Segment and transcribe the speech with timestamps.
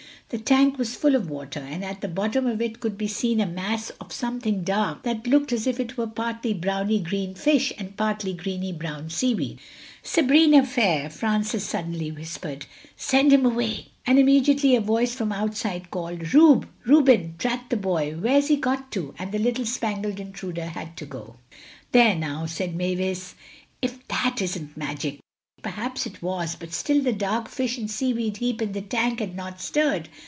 [0.29, 3.41] The tank was full of water and at the bottom of it could be seen
[3.41, 7.73] a mass of something dark that looked as if it were partly browny green fish
[7.77, 9.59] and partly greeny brown seaweed.
[10.03, 16.33] "Sabrina fair," Francis suddenly whispered, "send him away." And immediately a voice from outside called
[16.33, 21.35] "Rube—Reuben—drat the boy, where's he got to?"—and the little spangled intruder had to go.
[21.91, 23.35] "There, now," said Mavis,
[23.81, 25.19] "if that isn't magic!"
[25.61, 29.35] Perhaps it was, but still the dark fish and seaweed heap in the tank had
[29.35, 30.09] not stirred.